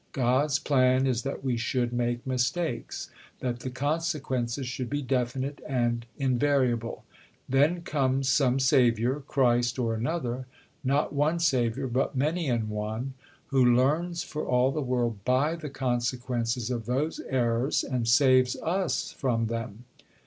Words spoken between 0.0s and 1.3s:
"God's plan is